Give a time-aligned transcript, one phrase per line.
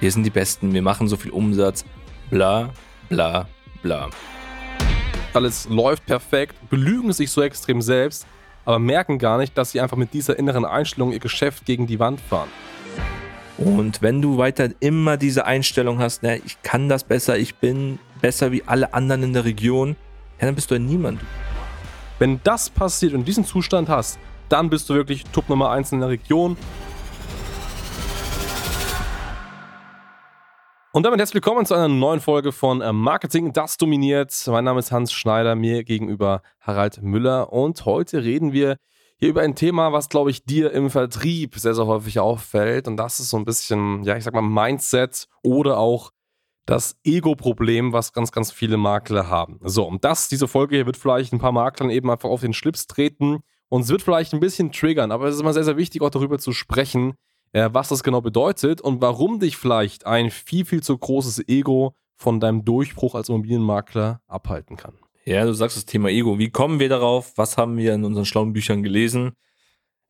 [0.00, 1.84] wir sind die Besten, wir machen so viel Umsatz,
[2.30, 2.70] bla,
[3.08, 3.48] bla,
[3.82, 4.10] bla.
[5.32, 8.26] Alles läuft perfekt, belügen sich so extrem selbst,
[8.64, 11.98] aber merken gar nicht, dass sie einfach mit dieser inneren Einstellung ihr Geschäft gegen die
[11.98, 12.48] Wand fahren.
[13.58, 17.98] Und wenn du weiter immer diese Einstellung hast, na, ich kann das besser, ich bin
[18.20, 19.96] besser wie alle anderen in der Region,
[20.40, 21.20] ja, dann bist du ja niemand.
[22.18, 24.18] Wenn das passiert und diesen Zustand hast,
[24.48, 26.56] dann bist du wirklich Top Nummer 1 in der Region.
[30.96, 34.32] Und damit herzlich willkommen zu einer neuen Folge von äh, Marketing, das dominiert.
[34.46, 37.52] Mein Name ist Hans Schneider, mir gegenüber Harald Müller.
[37.52, 38.78] Und heute reden wir
[39.18, 42.88] hier über ein Thema, was, glaube ich, dir im Vertrieb sehr, sehr häufig auffällt.
[42.88, 46.12] Und das ist so ein bisschen, ja, ich sag mal, Mindset oder auch
[46.64, 49.60] das Ego-Problem, was ganz, ganz viele Makler haben.
[49.64, 52.54] So, und das, diese Folge hier wird vielleicht ein paar Maklern eben einfach auf den
[52.54, 55.76] Schlips treten und es wird vielleicht ein bisschen triggern, aber es ist immer sehr, sehr
[55.76, 57.16] wichtig, auch darüber zu sprechen,
[57.52, 61.94] äh, was das genau bedeutet und warum dich vielleicht ein viel, viel zu großes Ego
[62.16, 64.94] von deinem Durchbruch als Immobilienmakler abhalten kann.
[65.24, 66.38] Ja, du sagst das Thema Ego.
[66.38, 67.32] Wie kommen wir darauf?
[67.36, 69.32] Was haben wir in unseren schlauen Büchern gelesen?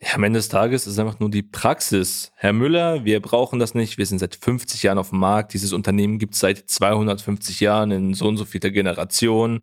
[0.00, 2.30] Ja, am Ende des Tages ist es einfach nur die Praxis.
[2.36, 3.96] Herr Müller, wir brauchen das nicht.
[3.96, 5.54] Wir sind seit 50 Jahren auf dem Markt.
[5.54, 9.60] Dieses Unternehmen gibt es seit 250 Jahren in so und so vielter Generation.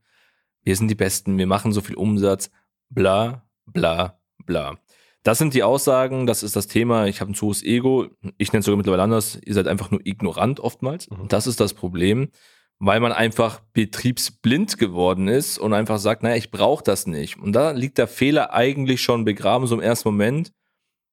[0.63, 1.37] Wir sind die Besten.
[1.37, 2.49] Wir machen so viel Umsatz.
[2.89, 4.79] Bla, bla, bla.
[5.23, 7.07] Das sind die Aussagen, das ist das Thema.
[7.07, 8.07] Ich habe ein zu hohes Ego.
[8.37, 9.39] Ich nenne es sogar mittlerweile anders.
[9.45, 11.09] Ihr seid einfach nur ignorant oftmals.
[11.09, 11.29] Mhm.
[11.29, 12.29] Das ist das Problem,
[12.79, 17.39] weil man einfach betriebsblind geworden ist und einfach sagt, naja, ich brauche das nicht.
[17.39, 20.51] Und da liegt der Fehler eigentlich schon begraben, so im ersten Moment.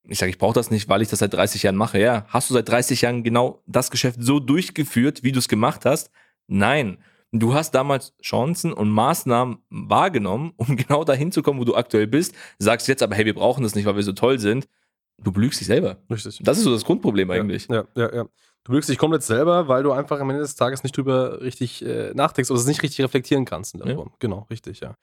[0.09, 2.01] Ich sage, ich brauche das nicht, weil ich das seit 30 Jahren mache.
[2.01, 5.85] Ja, hast du seit 30 Jahren genau das Geschäft so durchgeführt, wie du es gemacht
[5.85, 6.11] hast?
[6.49, 6.99] Nein.
[7.33, 12.07] Du hast damals Chancen und Maßnahmen wahrgenommen, um genau dahin zu kommen, wo du aktuell
[12.07, 12.35] bist.
[12.59, 14.69] Sagst jetzt aber, hey, wir brauchen das nicht, weil wir so toll sind.
[15.23, 15.99] Du belügst dich selber.
[16.11, 16.41] Richtig.
[16.43, 17.69] Das ist so das Grundproblem eigentlich.
[17.69, 18.25] Ja, ja, ja.
[18.65, 21.85] Du belügst dich komplett selber, weil du einfach am Ende des Tages nicht drüber richtig
[21.85, 24.13] äh, nachdenkst oder es nicht richtig reflektieren kannst in der Form.
[24.19, 24.97] Genau, richtig, ja.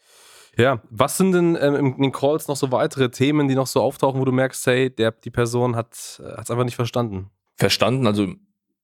[0.57, 3.81] Ja, was sind denn ähm, in den Calls noch so weitere Themen, die noch so
[3.81, 7.29] auftauchen, wo du merkst, hey, der, die Person hat es äh, einfach nicht verstanden?
[7.55, 8.33] Verstanden, also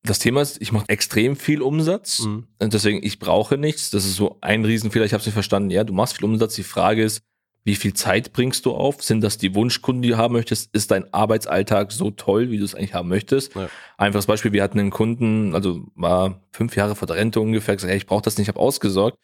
[0.06, 2.48] das Thema ist, ich mache extrem viel Umsatz mhm.
[2.60, 3.90] und deswegen, ich brauche nichts.
[3.90, 5.06] Das ist so ein Riesenfehler.
[5.06, 5.70] Ich habe es nicht verstanden.
[5.70, 6.56] Ja, du machst viel Umsatz.
[6.56, 7.22] Die Frage ist,
[7.64, 9.02] wie viel Zeit bringst du auf?
[9.02, 10.76] Sind das die Wunschkunden, die du haben möchtest?
[10.76, 13.56] Ist dein Arbeitsalltag so toll, wie du es eigentlich haben möchtest?
[13.56, 13.70] Ja.
[13.98, 17.90] Einfaches Beispiel, wir hatten einen Kunden, also war fünf Jahre vor der Rente ungefähr, gesagt,
[17.90, 19.18] hey, ich brauche das nicht, ich habe ausgesorgt.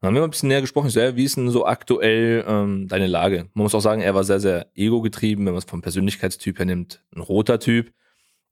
[0.00, 0.88] Dann haben wir mal ein bisschen näher gesprochen.
[0.88, 3.48] Ich so, ja, wie ist denn so aktuell ähm, deine Lage?
[3.54, 6.66] Man muss auch sagen, er war sehr, sehr ego-getrieben, wenn man es vom Persönlichkeitstyp her
[6.66, 7.02] nimmt.
[7.14, 7.92] Ein roter Typ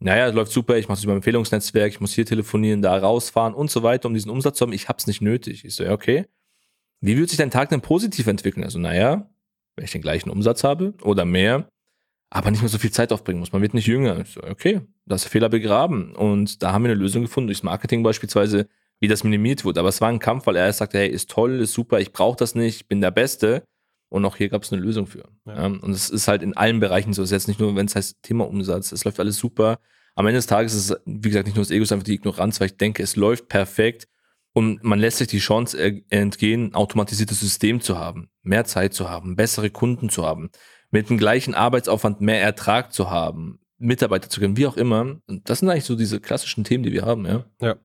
[0.05, 3.71] naja, läuft super, ich mache es über Empfehlungsnetzwerk, ich muss hier telefonieren, da rausfahren und
[3.71, 4.73] so weiter, um diesen Umsatz zu haben.
[4.75, 5.65] Ich habe es nicht nötig.
[5.65, 6.27] Ich so, ja, okay.
[7.01, 8.65] Wie wird sich dein Tag denn positiv entwickeln?
[8.65, 9.31] Also, naja,
[9.77, 11.69] wenn ich den gleichen Umsatz habe oder mehr,
[12.29, 13.53] aber nicht mehr so viel Zeit aufbringen muss.
[13.53, 14.21] Man wird nicht jünger.
[14.21, 16.15] Ich so, okay, das ist Fehler begraben.
[16.15, 18.69] Und da haben wir eine Lösung gefunden, durchs Marketing beispielsweise,
[19.01, 19.81] wie das minimiert wurde.
[19.81, 22.37] Aber es war ein Kampf, weil er sagte, hey, ist toll, ist super, ich brauche
[22.37, 23.65] das nicht, ich bin der Beste.
[24.09, 25.25] Und auch hier gab es eine Lösung für.
[25.47, 25.67] Ja.
[25.67, 27.23] und es ist halt in allen Bereichen so.
[27.23, 29.79] Es ist jetzt nicht nur, wenn es heißt Thema Umsatz, es läuft alles super.
[30.15, 32.15] Am Ende des Tages ist es, wie gesagt, nicht nur das Ego, sondern einfach die
[32.15, 34.07] Ignoranz, weil ich denke, es läuft perfekt
[34.53, 39.11] und man lässt sich die Chance entgehen, ein automatisiertes System zu haben, mehr Zeit zu
[39.11, 40.51] haben, bessere Kunden zu haben,
[40.91, 45.19] mit dem gleichen Arbeitsaufwand mehr Ertrag zu haben, Mitarbeiter zu können, wie auch immer.
[45.27, 47.45] Und das sind eigentlich so diese klassischen Themen, die wir haben, ja.
[47.61, 47.77] Ja.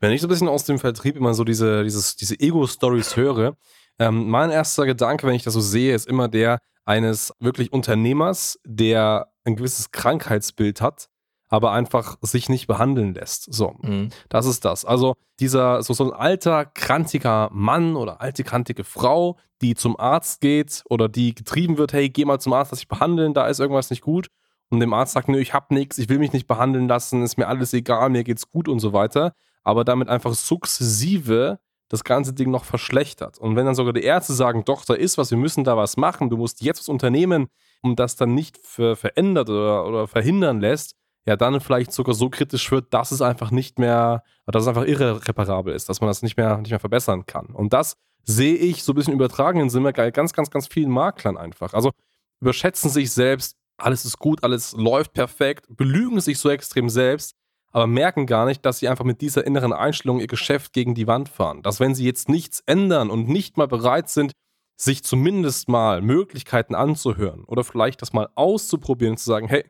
[0.00, 3.56] Wenn ich so ein bisschen aus dem Vertrieb immer so diese, dieses, diese Ego-Stories höre,
[3.98, 8.58] ähm, mein erster Gedanke, wenn ich das so sehe, ist immer der eines wirklich Unternehmers,
[8.64, 11.08] der ein gewisses Krankheitsbild hat,
[11.48, 13.52] aber einfach sich nicht behandeln lässt.
[13.52, 14.10] So, mhm.
[14.28, 14.84] das ist das.
[14.84, 20.40] Also dieser so, so ein alter, krantiger Mann oder alte, krantige Frau, die zum Arzt
[20.40, 23.60] geht oder die getrieben wird, hey, geh mal zum Arzt, lass dich behandeln, da ist
[23.60, 24.28] irgendwas nicht gut.
[24.70, 27.38] Und dem Arzt sagt, nö, ich hab nichts, ich will mich nicht behandeln lassen, ist
[27.38, 29.32] mir alles egal, mir geht's gut und so weiter.
[29.64, 31.58] Aber damit einfach sukzessive
[31.88, 33.38] das ganze Ding noch verschlechtert.
[33.38, 35.96] Und wenn dann sogar die Ärzte sagen, doch, da ist was, wir müssen da was
[35.96, 37.48] machen, du musst jetzt was unternehmen,
[37.82, 42.28] um das dann nicht ver verändert oder, oder verhindern lässt, ja, dann vielleicht sogar so
[42.28, 46.22] kritisch wird, dass es einfach nicht mehr, dass es einfach irreparabel ist, dass man das
[46.22, 47.46] nicht mehr, nicht mehr verbessern kann.
[47.46, 51.72] Und das sehe ich so ein bisschen übertragenen Sinne ganz, ganz, ganz vielen Maklern einfach.
[51.74, 51.92] Also
[52.40, 57.34] überschätzen sich selbst, alles ist gut, alles läuft perfekt, belügen sich so extrem selbst,
[57.74, 61.08] aber merken gar nicht, dass sie einfach mit dieser inneren Einstellung ihr Geschäft gegen die
[61.08, 61.60] Wand fahren.
[61.62, 64.32] Dass wenn sie jetzt nichts ändern und nicht mal bereit sind,
[64.76, 69.64] sich zumindest mal Möglichkeiten anzuhören oder vielleicht das mal auszuprobieren, zu sagen, hey,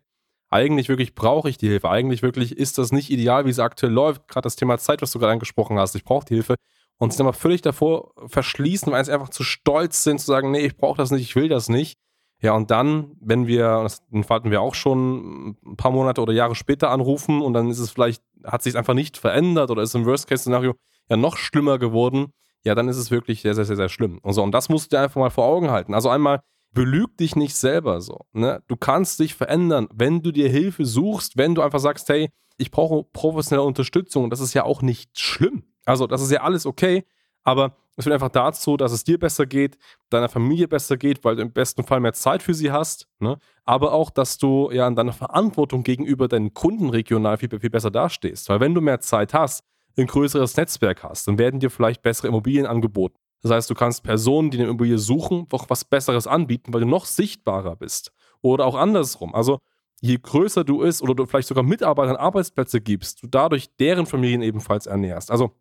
[0.51, 3.93] eigentlich wirklich brauche ich die Hilfe, eigentlich wirklich ist das nicht ideal, wie es aktuell
[3.93, 6.57] läuft, gerade das Thema Zeit, was du gerade angesprochen hast, ich brauche die Hilfe.
[6.99, 10.53] Und sich dann mal völlig davor verschließen, weil sie einfach zu stolz sind, zu sagen,
[10.53, 11.99] nee, ich brauche das nicht, ich will das nicht,
[12.45, 16.55] ja, und dann, wenn wir, das hatten wir auch schon ein paar Monate oder Jahre
[16.55, 20.05] später anrufen und dann ist es vielleicht hat sich einfach nicht verändert oder ist im
[20.05, 20.75] Worst-Case-Szenario
[21.09, 22.33] ja noch schlimmer geworden,
[22.63, 24.19] ja, dann ist es wirklich sehr, sehr, sehr, sehr schlimm.
[24.19, 25.95] Und so, und das musst du dir einfach mal vor Augen halten.
[25.95, 26.43] Also einmal,
[26.73, 28.27] belüg dich nicht selber so.
[28.33, 28.63] Ne?
[28.69, 32.71] Du kannst dich verändern, wenn du dir Hilfe suchst, wenn du einfach sagst, hey, ich
[32.71, 34.29] brauche professionelle Unterstützung.
[34.29, 35.65] Das ist ja auch nicht schlimm.
[35.87, 37.05] Also, das ist ja alles okay,
[37.43, 39.79] aber es führt einfach dazu, dass es dir besser geht,
[40.11, 43.07] deiner Familie besser geht, weil du im besten Fall mehr Zeit für sie hast.
[43.21, 43.39] Ne?
[43.65, 47.91] Aber auch, dass du ja in deiner Verantwortung gegenüber deinen Kunden regional viel, viel besser
[47.91, 48.49] dastehst.
[48.49, 49.63] Weil wenn du mehr Zeit hast,
[49.97, 53.17] ein größeres Netzwerk hast, dann werden dir vielleicht bessere Immobilien angeboten.
[53.43, 56.87] Das heißt, du kannst Personen, die eine Immobilie suchen, doch was Besseres anbieten, weil du
[56.89, 58.11] noch sichtbarer bist.
[58.41, 59.35] Oder auch andersrum.
[59.35, 59.59] Also
[60.01, 64.43] je größer du ist oder du vielleicht sogar Mitarbeitern Arbeitsplätze gibst, du dadurch deren Familien
[64.43, 65.31] ebenfalls ernährst.
[65.31, 65.53] Also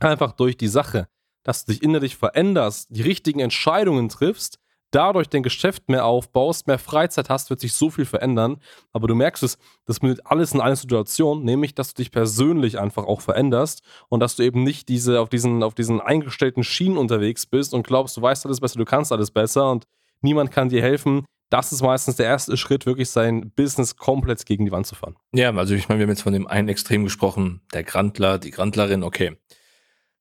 [0.00, 1.08] einfach durch die Sache,
[1.42, 4.58] dass du dich innerlich veränderst, die richtigen Entscheidungen triffst,
[4.92, 8.58] dadurch dein Geschäft mehr aufbaust, mehr Freizeit hast, wird sich so viel verändern.
[8.92, 12.78] Aber du merkst es, das mündet alles in eine Situation, nämlich, dass du dich persönlich
[12.78, 16.98] einfach auch veränderst und dass du eben nicht diese, auf, diesen, auf diesen eingestellten Schienen
[16.98, 19.86] unterwegs bist und glaubst, du weißt alles besser, du kannst alles besser und
[20.20, 21.24] niemand kann dir helfen.
[21.50, 25.16] Das ist meistens der erste Schritt, wirklich sein Business komplett gegen die Wand zu fahren.
[25.34, 28.50] Ja, also ich meine, wir haben jetzt von dem einen Extrem gesprochen, der Grandler, die
[28.50, 29.36] Grandlerin, okay.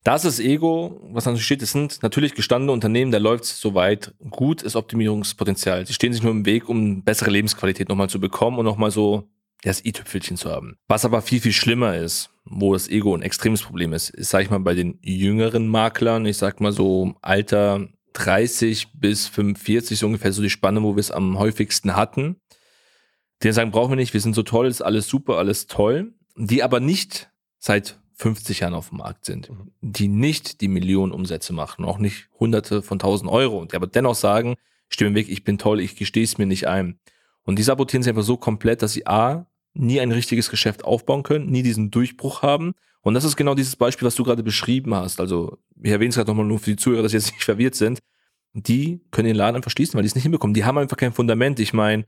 [0.04, 4.16] Das ist Ego, was dann steht, es sind natürlich gestandene Unternehmen, da läuft es soweit
[4.32, 5.86] gut, ist Optimierungspotenzial.
[5.86, 9.30] Sie stehen sich nur im Weg, um bessere Lebensqualität nochmal zu bekommen und nochmal so
[9.62, 10.78] das i-Tüpfelchen zu haben.
[10.88, 14.42] Was aber viel, viel schlimmer ist, wo das Ego ein extremes Problem ist, ist, sag
[14.42, 20.08] ich mal, bei den jüngeren Maklern, ich sag mal so Alter 30 bis 45, so
[20.08, 22.38] ungefähr so die Spanne, wo wir es am häufigsten hatten.
[23.44, 26.14] Die sagen, brauchen wir nicht, wir sind so toll, ist alles super, alles toll.
[26.36, 29.72] Die aber nicht seit 50 Jahren auf dem Markt sind, mhm.
[29.82, 33.88] die nicht die Millionen Umsätze machen, auch nicht hunderte von tausend Euro, und die aber
[33.88, 34.56] dennoch sagen,
[34.90, 37.00] stimme weg, ich bin toll, ich gestehe es mir nicht ein.
[37.44, 41.24] Und die sabotieren sie einfach so komplett, dass sie A, nie ein richtiges Geschäft aufbauen
[41.24, 42.74] können, nie diesen Durchbruch haben.
[43.02, 45.20] Und das ist genau dieses Beispiel, was du gerade beschrieben hast.
[45.20, 47.74] Also, ich erwähne es gerade nochmal nur für die Zuhörer, dass sie jetzt nicht verwirrt
[47.74, 48.00] sind.
[48.54, 50.54] Die können den Laden einfach schließen, weil die es nicht hinbekommen.
[50.54, 51.60] Die haben einfach kein Fundament.
[51.60, 52.06] Ich meine,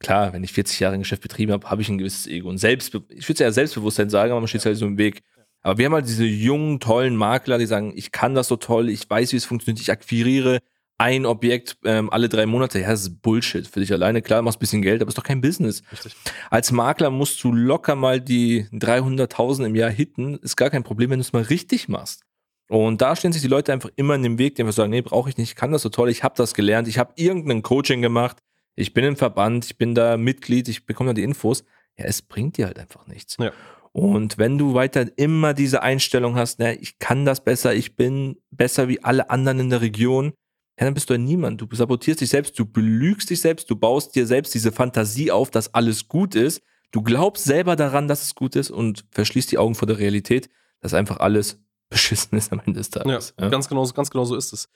[0.00, 2.48] klar, wenn ich 40 Jahre ein Geschäft betrieben habe, habe ich ein gewisses Ego.
[2.48, 5.22] Und selbst, ich würde es ja Selbstbewusstsein sagen, aber man steht halt so im Weg.
[5.64, 8.90] Aber wir haben halt diese jungen, tollen Makler, die sagen, ich kann das so toll,
[8.90, 10.60] ich weiß, wie es funktioniert, ich akquiriere
[10.98, 12.78] ein Objekt ähm, alle drei Monate.
[12.78, 14.22] Ja, das ist Bullshit für dich alleine.
[14.22, 15.82] Klar, machst ein bisschen Geld, aber ist doch kein Business.
[15.90, 16.14] Richtig.
[16.50, 20.36] Als Makler musst du locker mal die 300.000 im Jahr hitten.
[20.38, 22.22] Ist gar kein Problem, wenn du es mal richtig machst.
[22.68, 25.02] Und da stehen sich die Leute einfach immer in dem Weg, die einfach sagen, nee,
[25.02, 27.62] brauche ich nicht, ich kann das so toll, ich habe das gelernt, ich habe irgendein
[27.62, 28.38] Coaching gemacht,
[28.74, 31.64] ich bin im Verband, ich bin da Mitglied, ich bekomme da die Infos.
[31.98, 33.36] Ja, es bringt dir halt einfach nichts.
[33.38, 33.52] Ja.
[33.96, 38.36] Und wenn du weiter immer diese Einstellung hast, ne, ich kann das besser, ich bin
[38.50, 40.32] besser wie alle anderen in der Region,
[40.76, 41.60] ja, dann bist du ja niemand.
[41.60, 45.52] Du sabotierst dich selbst, du belügst dich selbst, du baust dir selbst diese Fantasie auf,
[45.52, 46.60] dass alles gut ist.
[46.90, 50.48] Du glaubst selber daran, dass es gut ist und verschließt die Augen vor der Realität,
[50.80, 53.34] dass einfach alles beschissen ist am Ende des Tages.
[53.38, 53.50] Ja, ja.
[53.50, 54.68] Ganz, genau, ganz genau so ist es.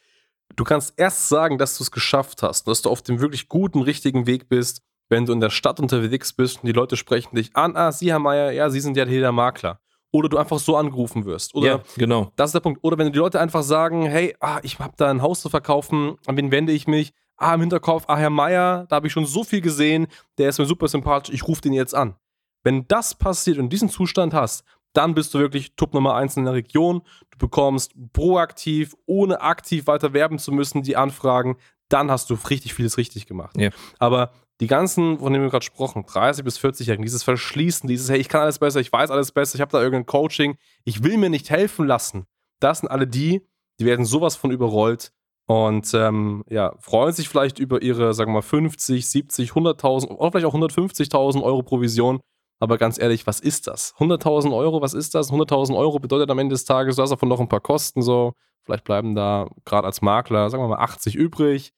[0.55, 3.83] Du kannst erst sagen, dass du es geschafft hast, dass du auf dem wirklich guten,
[3.83, 7.55] richtigen Weg bist, wenn du in der Stadt unterwegs bist und die Leute sprechen dich
[7.55, 9.81] an, ah, Sie, Herr Meier, ja, Sie sind ja der Makler.
[10.11, 11.55] Oder du einfach so angerufen wirst.
[11.55, 12.33] Oder ja, genau.
[12.37, 12.83] Das ist der Punkt.
[12.83, 16.17] Oder wenn die Leute einfach sagen, hey, ah, ich habe da ein Haus zu verkaufen,
[16.27, 17.13] an wen wende ich mich?
[17.37, 20.07] Ah, im Hinterkopf, ah, Herr Meier, da habe ich schon so viel gesehen,
[20.39, 22.17] der ist mir super sympathisch, ich rufe den jetzt an.
[22.65, 26.45] Wenn das passiert und diesen Zustand hast, dann bist du wirklich Top Nummer 1 in
[26.45, 27.03] der Region.
[27.31, 31.57] Du bekommst proaktiv, ohne aktiv weiter werben zu müssen, die Anfragen.
[31.89, 33.57] Dann hast du richtig vieles richtig gemacht.
[33.57, 33.71] Ja.
[33.99, 38.19] Aber die ganzen, von denen wir gerade gesprochen, 30 bis 40-Jährigen, dieses Verschließen, dieses, hey,
[38.19, 41.17] ich kann alles besser, ich weiß alles besser, ich habe da irgendein Coaching, ich will
[41.17, 42.27] mir nicht helfen lassen.
[42.61, 43.47] Das sind alle die,
[43.79, 45.13] die werden sowas von überrollt
[45.47, 50.31] und ähm, ja, freuen sich vielleicht über ihre, sagen wir mal, 50, 70, 100.000 oder
[50.31, 52.21] vielleicht auch 150.000 Euro Provision.
[52.61, 53.95] Aber ganz ehrlich, was ist das?
[53.99, 55.33] 100.000 Euro, was ist das?
[55.33, 58.33] 100.000 Euro bedeutet am Ende des Tages, du hast davon noch ein paar Kosten so.
[58.65, 61.73] Vielleicht bleiben da gerade als Makler, sagen wir mal, 80 übrig.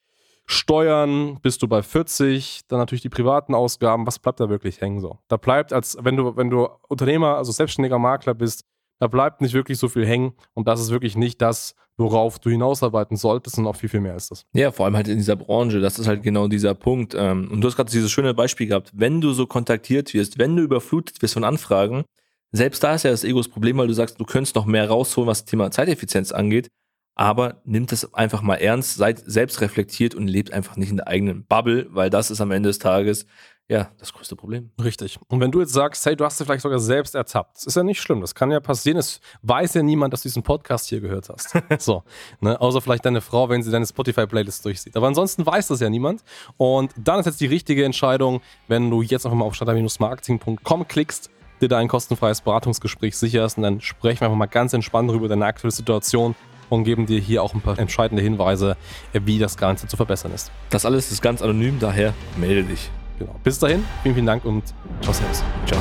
[0.50, 5.00] Steuern bist du bei 40, dann natürlich die privaten Ausgaben, was bleibt da wirklich hängen
[5.00, 5.18] so?
[5.28, 8.64] Da bleibt als wenn du wenn du Unternehmer, also selbstständiger Makler bist,
[8.98, 12.50] da bleibt nicht wirklich so viel hängen und das ist wirklich nicht das, worauf du
[12.50, 14.44] hinausarbeiten solltest und auch viel viel mehr ist das.
[14.52, 17.60] Ja, vor allem halt in dieser Branche, das ist halt genau dieser Punkt ähm, und
[17.60, 21.22] du hast gerade dieses schöne Beispiel gehabt, wenn du so kontaktiert wirst, wenn du überflutet
[21.22, 22.04] wirst von Anfragen,
[22.50, 24.88] selbst da ist ja das Ego das Problem, weil du sagst, du könntest noch mehr
[24.88, 26.70] rausholen, was das Thema Zeiteffizienz angeht
[27.14, 31.08] aber nimmt es einfach mal ernst, seid selbst reflektiert und lebt einfach nicht in der
[31.08, 33.26] eigenen Bubble, weil das ist am Ende des Tages
[33.70, 34.70] ja das größte Problem.
[34.82, 35.18] Richtig.
[35.28, 37.76] Und wenn du jetzt sagst, hey, du hast dich vielleicht sogar selbst ertappt, das ist
[37.76, 38.98] ja nicht schlimm, das kann ja passieren.
[38.98, 41.54] Es weiß ja niemand, dass du diesen Podcast hier gehört hast.
[41.78, 42.02] so,
[42.40, 42.60] ne?
[42.60, 44.96] außer vielleicht deine Frau, wenn sie deine Spotify-Playlist durchsieht.
[44.96, 46.24] Aber ansonsten weiß das ja niemand.
[46.56, 51.30] Und dann ist jetzt die richtige Entscheidung, wenn du jetzt einfach mal auf starter-marketing.com klickst,
[51.60, 55.28] dir da ein kostenfreies Beratungsgespräch sicherst und dann sprechen wir einfach mal ganz entspannt über
[55.28, 56.34] deine aktuelle Situation
[56.70, 58.76] und geben dir hier auch ein paar entscheidende Hinweise,
[59.12, 60.50] wie das Ganze zu verbessern ist.
[60.70, 62.90] Das alles ist ganz anonym, daher melde dich.
[63.18, 63.36] Genau.
[63.44, 64.64] Bis dahin, vielen, vielen Dank und
[65.02, 65.44] ciao, servus.
[65.66, 65.80] Ciao.